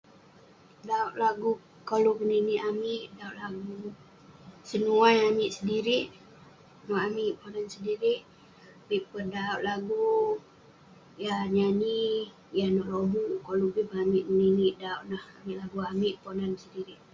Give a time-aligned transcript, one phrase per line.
[0.87, 1.51] Dauk lagu
[1.89, 3.77] koluk keninik amik, dauk lagu
[4.69, 6.07] senuai amik sedirik,
[6.85, 8.21] nouk amik Ponan sendirik.
[8.83, 10.05] Avik peh dauk lagu
[11.23, 12.03] yah nyanyi,
[12.57, 15.77] yah nouk lobuk; yeng koluk bi peh amik ngeninik dauk neh, amik lagu
[16.23, 16.99] Ponan sedirik.